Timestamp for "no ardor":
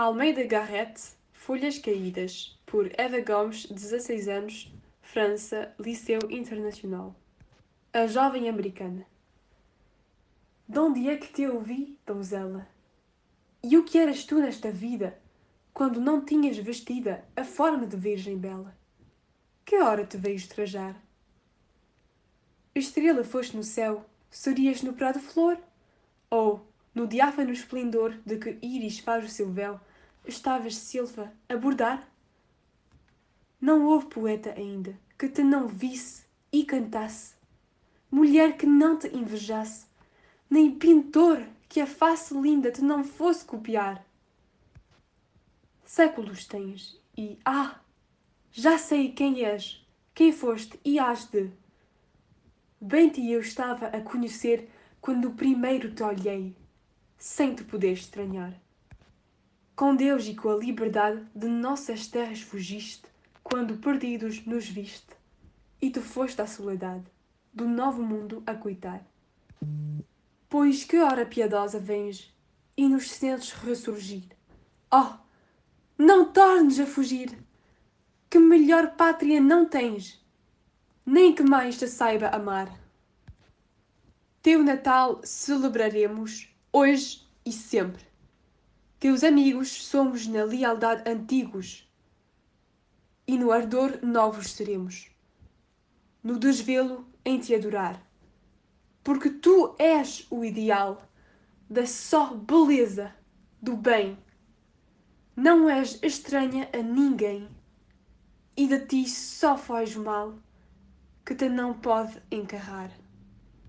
93.38-94.00